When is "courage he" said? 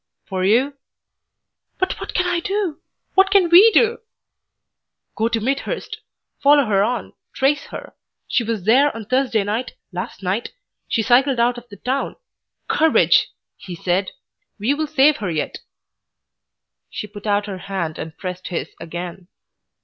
12.67-13.75